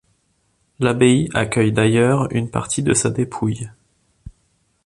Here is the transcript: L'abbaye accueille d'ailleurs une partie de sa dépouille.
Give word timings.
L'abbaye 0.79 1.29
accueille 1.31 1.71
d'ailleurs 1.71 2.27
une 2.31 2.49
partie 2.49 2.81
de 2.81 2.91
sa 2.95 3.11
dépouille. 3.11 3.69